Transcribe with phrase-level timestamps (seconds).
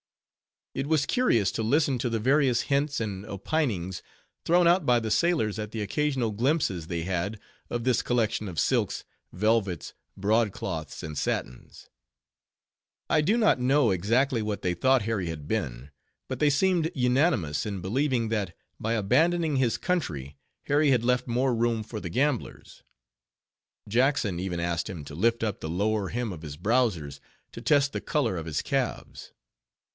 [0.73, 4.01] It was curious to listen to the various hints and opinings
[4.45, 7.39] thrown out by the sailors at the occasional glimpses they had
[7.69, 9.03] of this collection of silks,
[9.33, 11.89] velvets, broadcloths, and satins.
[13.09, 15.91] I do not know exactly what they thought Harry had been;
[16.29, 21.53] but they seemed unanimous in believing that, by abandoning his country, Harry had left more
[21.53, 22.81] room for the gamblers.
[23.87, 27.19] Jackson even asked him to lift up the lower hem of his browsers,
[27.51, 29.33] to test the color of his calves.